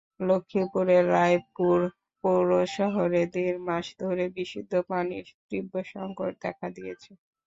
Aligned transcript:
লক্ষ্মীপুরের 0.21 1.03
রায়পুর 1.11 1.79
পৌর 2.23 2.47
শহরে 2.75 3.21
দেড় 3.33 3.59
মাস 3.67 3.85
ধরে 4.01 4.25
বিশুদ্ধ 4.35 4.73
পানির 4.89 5.25
তীব্র 5.47 5.75
সংকট 5.93 6.31
দেখা 6.43 6.67
দিয়েছে। 6.75 7.11